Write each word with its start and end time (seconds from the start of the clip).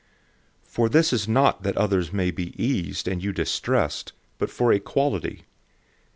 008:013 0.63 0.67
For 0.71 0.89
this 0.89 1.13
is 1.13 1.27
not 1.27 1.61
that 1.61 1.77
others 1.77 2.11
may 2.11 2.31
be 2.31 2.55
eased 2.59 3.07
and 3.07 3.23
you 3.23 3.31
distressed, 3.31 4.13
008:014 4.13 4.13
but 4.39 4.49
for 4.49 4.73
equality. 4.73 5.43